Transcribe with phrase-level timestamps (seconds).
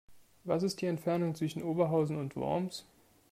[0.45, 2.85] Was ist die Entfernung zwischen Oberhausen und Worms?